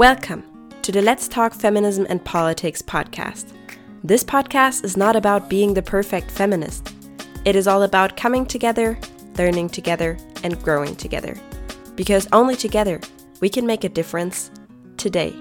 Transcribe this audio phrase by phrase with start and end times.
[0.00, 0.44] Welcome
[0.80, 3.52] to the Let's Talk Feminism and Politics podcast.
[4.02, 6.94] This podcast is not about being the perfect feminist.
[7.44, 8.98] It is all about coming together,
[9.36, 11.36] learning together, and growing together.
[11.96, 12.98] Because only together
[13.42, 14.50] we can make a difference
[14.96, 15.34] today.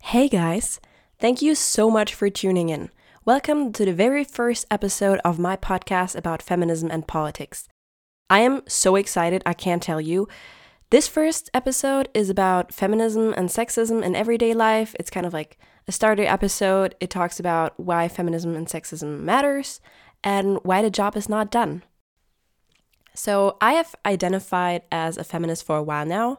[0.00, 0.80] Hey guys,
[1.18, 2.88] thank you so much for tuning in.
[3.26, 7.66] Welcome to the very first episode of my podcast about feminism and politics.
[8.30, 10.28] I am so excited, I can't tell you.
[10.90, 14.94] This first episode is about feminism and sexism in everyday life.
[15.00, 15.58] It's kind of like
[15.88, 16.94] a starter episode.
[17.00, 19.80] It talks about why feminism and sexism matters
[20.22, 21.82] and why the job is not done.
[23.12, 26.38] So, I have identified as a feminist for a while now,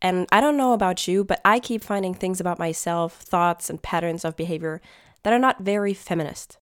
[0.00, 3.82] and I don't know about you, but I keep finding things about myself, thoughts, and
[3.82, 4.80] patterns of behavior
[5.22, 6.58] that are not very feminist.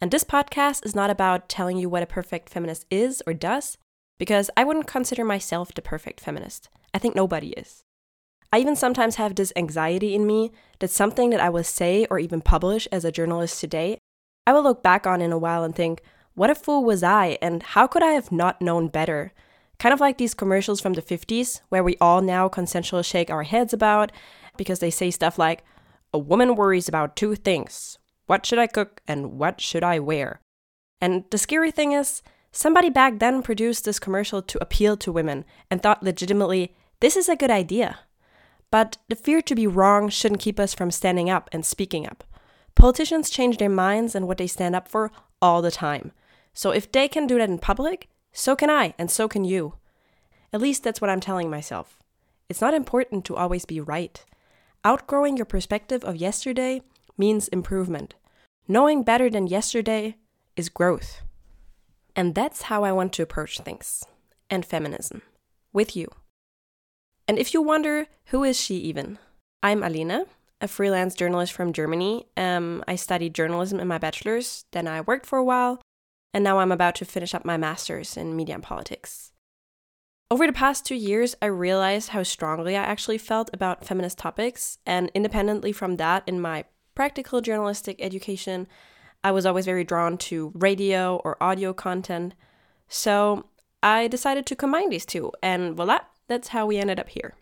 [0.00, 3.78] And this podcast is not about telling you what a perfect feminist is or does,
[4.18, 6.68] because I wouldn't consider myself the perfect feminist.
[6.92, 7.82] I think nobody is.
[8.52, 12.18] I even sometimes have this anxiety in me that something that I will say or
[12.18, 13.98] even publish as a journalist today,
[14.46, 16.02] I will look back on in a while and think,
[16.34, 19.32] what a fool was I, and how could I have not known better?
[19.78, 23.42] Kind of like these commercials from the 50s, where we all now consensually shake our
[23.42, 24.12] heads about
[24.56, 25.64] because they say stuff like,
[26.14, 30.40] a woman worries about two things what should I cook and what should I wear?
[30.98, 35.44] And the scary thing is, somebody back then produced this commercial to appeal to women
[35.70, 37.98] and thought legitimately, this is a good idea.
[38.70, 42.24] But the fear to be wrong shouldn't keep us from standing up and speaking up.
[42.74, 45.12] Politicians change their minds and what they stand up for
[45.42, 46.12] all the time.
[46.54, 49.74] So if they can do that in public, so can I, and so can you.
[50.50, 51.98] At least that's what I'm telling myself.
[52.48, 54.24] It's not important to always be right.
[54.86, 56.82] Outgrowing your perspective of yesterday
[57.16, 58.14] means improvement.
[58.68, 60.16] Knowing better than yesterday
[60.56, 61.22] is growth.
[62.14, 64.04] And that's how I want to approach things
[64.50, 65.22] and feminism
[65.72, 66.08] with you.
[67.26, 69.18] And if you wonder, who is she even?
[69.62, 70.26] I'm Alina,
[70.60, 72.26] a freelance journalist from Germany.
[72.36, 75.80] Um, I studied journalism in my bachelor's, then I worked for a while,
[76.34, 79.32] and now I'm about to finish up my master's in media and politics.
[80.30, 84.78] Over the past two years, I realized how strongly I actually felt about feminist topics,
[84.86, 86.64] and independently from that, in my
[86.94, 88.66] practical journalistic education,
[89.22, 92.34] I was always very drawn to radio or audio content.
[92.88, 93.46] So
[93.82, 97.34] I decided to combine these two, and voila, that's how we ended up here.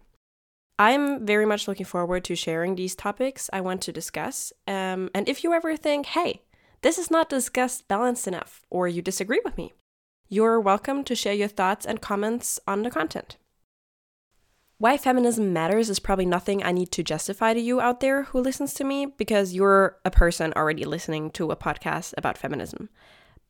[0.78, 4.52] I'm very much looking forward to sharing these topics I want to discuss.
[4.66, 6.42] Um, and if you ever think, hey,
[6.80, 9.72] this is not discussed balanced enough, or you disagree with me,
[10.32, 13.36] you're welcome to share your thoughts and comments on the content.
[14.78, 18.40] Why feminism matters is probably nothing I need to justify to you out there who
[18.40, 22.88] listens to me because you're a person already listening to a podcast about feminism.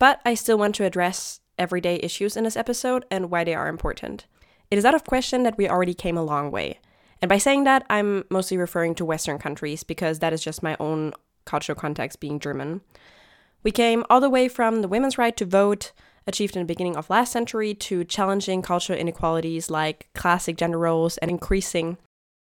[0.01, 3.69] But I still want to address everyday issues in this episode and why they are
[3.69, 4.27] important.
[4.69, 6.81] It is out of question that we already came a long way.
[7.21, 10.77] And by saying that, I'm mostly referring to Western countries because that is just my
[10.81, 11.13] own
[11.45, 12.81] cultural context being German.
[13.63, 15.93] We came all the way from the women's right to vote
[16.27, 21.19] achieved in the beginning of last century to challenging cultural inequalities like classic gender roles
[21.19, 21.99] and increasing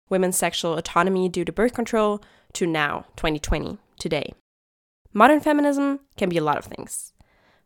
[0.08, 2.22] women's sexual autonomy due to birth control
[2.54, 4.32] to now, 2020, today.
[5.12, 7.12] Modern feminism can be a lot of things.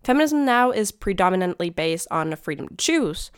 [0.02, 3.30] Feminism now is predominantly based on the freedom to choose,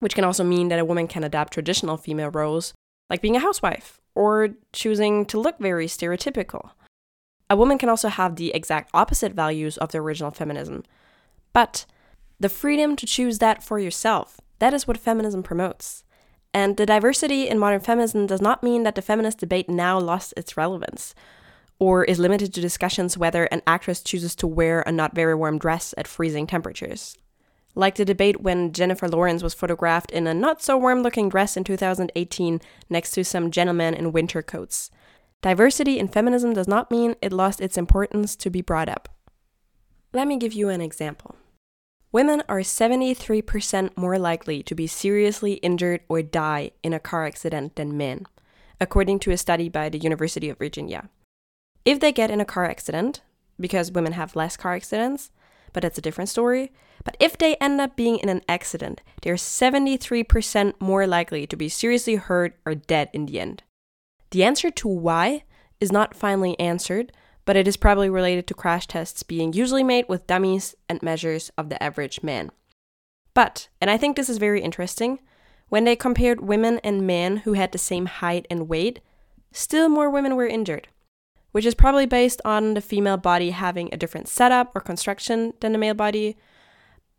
[0.00, 2.74] which can also mean that a woman can adapt traditional female roles,
[3.08, 6.70] like being a housewife or choosing to look very stereotypical.
[7.48, 10.82] A woman can also have the exact opposite values of the original feminism.
[11.52, 11.86] But
[12.42, 14.40] the freedom to choose that for yourself.
[14.58, 16.04] That is what feminism promotes.
[16.52, 20.34] And the diversity in modern feminism does not mean that the feminist debate now lost
[20.36, 21.14] its relevance
[21.78, 25.58] or is limited to discussions whether an actress chooses to wear a not very warm
[25.58, 27.16] dress at freezing temperatures.
[27.74, 31.56] Like the debate when Jennifer Lawrence was photographed in a not so warm looking dress
[31.56, 32.60] in 2018
[32.90, 34.90] next to some gentlemen in winter coats.
[35.40, 39.08] Diversity in feminism does not mean it lost its importance to be brought up.
[40.12, 41.36] Let me give you an example.
[42.12, 47.76] Women are 73% more likely to be seriously injured or die in a car accident
[47.76, 48.26] than men,
[48.78, 51.08] according to a study by the University of Virginia.
[51.86, 53.22] If they get in a car accident,
[53.58, 55.30] because women have less car accidents,
[55.72, 56.70] but that's a different story.
[57.02, 61.70] But if they end up being in an accident, they're 73% more likely to be
[61.70, 63.62] seriously hurt or dead in the end.
[64.32, 65.44] The answer to why
[65.80, 67.12] is not finally answered,
[67.44, 71.50] but it is probably related to crash tests being usually made with dummies and measures
[71.58, 72.50] of the average man.
[73.34, 75.18] But, and I think this is very interesting,
[75.68, 79.00] when they compared women and men who had the same height and weight,
[79.52, 80.88] still more women were injured,
[81.52, 85.72] which is probably based on the female body having a different setup or construction than
[85.72, 86.36] the male body.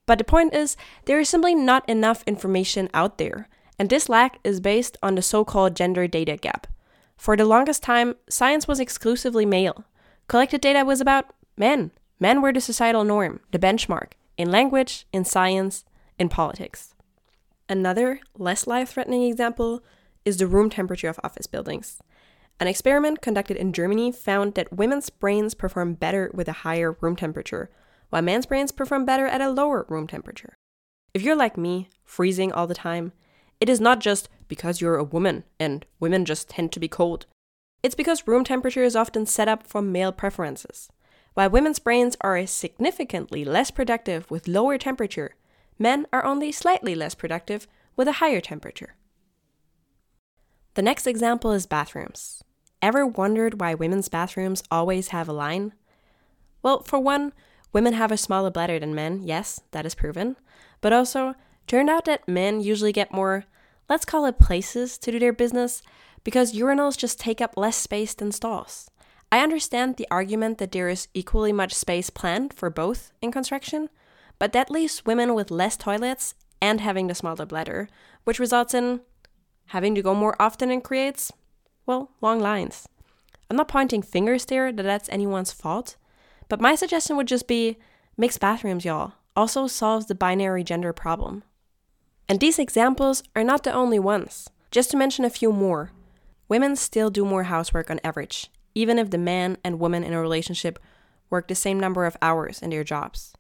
[0.06, 3.50] But the point is, there is simply not enough information out there,
[3.80, 6.68] and this lack is based on the so called gender data gap.
[7.18, 9.86] For the longest time, science was exclusively male.
[10.28, 11.92] Collected data was about men.
[12.20, 15.84] Men were the societal norm, the benchmark, in language, in science,
[16.18, 16.96] in politics.
[17.68, 19.84] Another, less life threatening example
[20.26, 22.00] is the room temperature of office buildings.
[22.60, 27.16] An experiment conducted in Germany found that women's brains perform better with a higher room
[27.16, 27.70] temperature,
[28.10, 30.56] while men's brains perform better at a lower room temperature.
[31.14, 33.12] If you're like me, freezing all the time,
[33.60, 37.26] it is not just because you're a woman and women just tend to be cold.
[37.84, 40.90] It's because room temperature is often set up for male preferences.
[41.34, 45.36] While women's brains are significantly less productive with lower temperature,
[45.78, 48.96] men are only slightly less productive with a higher temperature.
[50.76, 52.42] The next example is bathrooms.
[52.82, 55.74] Ever wondered why women's bathrooms always have a line?
[56.62, 57.34] Well, for one,
[57.74, 60.38] women have a smaller bladder than men, yes, that is proven.
[60.80, 61.36] But also,
[61.68, 63.46] turned out that men usually get more,
[63.90, 65.82] let's call it places to do their business,
[66.24, 68.90] because urinals just take up less space than stalls.
[69.32, 73.90] I understand the argument that there is equally much space planned for both in construction,
[74.38, 77.90] but that leaves women with less toilets and having the smaller bladder,
[78.24, 79.02] which results in
[79.68, 81.32] having to go more often and creates,
[81.86, 82.88] well, long lines.
[83.50, 85.96] I'm not pointing fingers there that that's anyone's fault,
[86.48, 87.78] but my suggestion would just be
[88.18, 89.14] mixed bathrooms, y'all.
[89.36, 91.44] Also solves the binary gender problem.
[92.30, 94.48] And these examples are not the only ones.
[94.72, 95.92] Just to mention a few more,
[96.48, 100.22] women still do more housework on average, even if the man and woman in a
[100.22, 100.80] relationship
[101.30, 103.34] work the same number of hours in their jobs.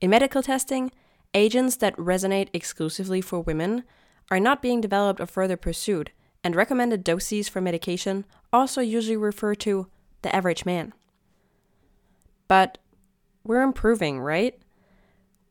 [0.00, 0.92] In medical testing,
[1.34, 3.84] agents that resonate exclusively for women
[4.30, 6.12] are not being developed or further pursued,
[6.44, 9.88] and recommended doses for medication also usually refer to
[10.22, 10.92] the average man.
[12.46, 12.78] But
[13.44, 14.60] we're improving, right?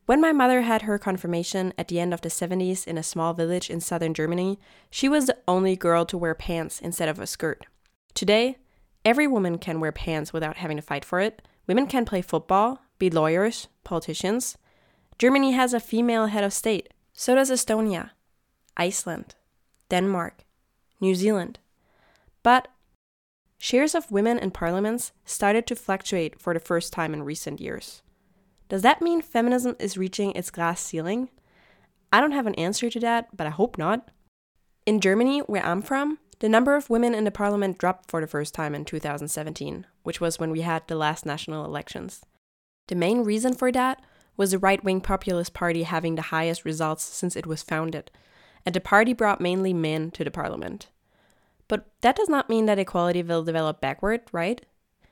[0.08, 3.34] When my mother had her confirmation at the end of the 70s in a small
[3.34, 4.58] village in southern Germany,
[4.88, 7.66] she was the only girl to wear pants instead of a skirt.
[8.14, 8.56] Today,
[9.04, 11.46] every woman can wear pants without having to fight for it.
[11.66, 14.56] Women can play football, be lawyers, politicians.
[15.18, 16.88] Germany has a female head of state.
[17.12, 18.12] So does Estonia.
[18.78, 19.34] Iceland,
[19.90, 20.46] Denmark,
[21.02, 21.58] New Zealand.
[22.42, 22.68] But
[23.58, 28.00] shares of women in parliaments started to fluctuate for the first time in recent years.
[28.68, 31.30] Does that mean feminism is reaching its glass ceiling?
[32.12, 34.10] I don't have an answer to that, but I hope not.
[34.86, 38.26] In Germany, where I'm from, the number of women in the parliament dropped for the
[38.26, 42.24] first time in 2017, which was when we had the last national elections.
[42.86, 44.00] The main reason for that
[44.36, 48.10] was the right wing populist party having the highest results since it was founded,
[48.64, 50.88] and the party brought mainly men to the parliament.
[51.66, 54.64] But that does not mean that equality will develop backward, right?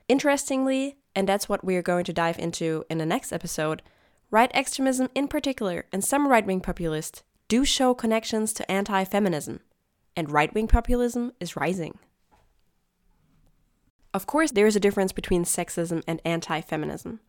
[0.07, 3.81] Interestingly, and that's what we are going to dive into in the next episode,
[4.29, 9.61] right extremism in particular and some right wing populists do show connections to anti feminism,
[10.15, 11.97] and right wing populism is rising.
[14.13, 17.19] Of course, there is a difference between sexism and anti feminism,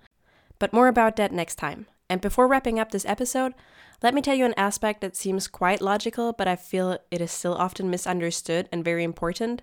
[0.58, 1.87] but more about that next time.
[2.11, 3.55] And before wrapping up this episode,
[4.02, 7.32] let me tell you an aspect that seems quite logical, but I feel it is
[7.32, 9.62] still often misunderstood and very important.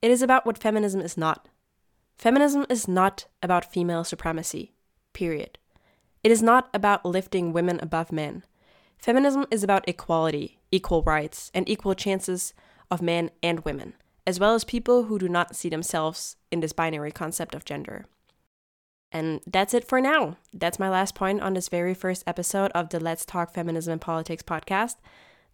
[0.00, 1.46] It is about what feminism is not.
[2.20, 4.74] Feminism is not about female supremacy,
[5.14, 5.58] period.
[6.22, 8.44] It is not about lifting women above men.
[8.98, 12.52] Feminism is about equality, equal rights, and equal chances
[12.90, 13.94] of men and women,
[14.26, 18.04] as well as people who do not see themselves in this binary concept of gender.
[19.10, 20.36] And that's it for now.
[20.52, 24.00] That's my last point on this very first episode of the Let's Talk Feminism and
[24.00, 24.96] Politics podcast.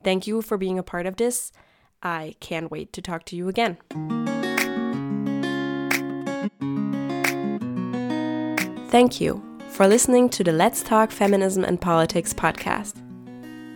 [0.03, 1.53] Thank you for being a part of this.
[2.03, 4.36] I can't wait to talk to you again.
[8.97, 12.95] Thank you for listening to the Let's Talk Feminism and Politics podcast.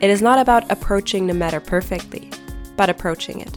[0.02, 2.30] It is not about approaching the matter perfectly,
[2.74, 3.54] but approaching it.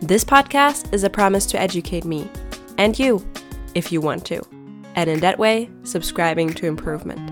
[0.00, 2.28] This podcast is a promise to educate me
[2.76, 3.24] and you
[3.76, 4.42] if you want to
[4.96, 7.29] and in that way, subscribing to improvement.